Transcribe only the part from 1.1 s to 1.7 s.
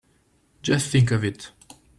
of it!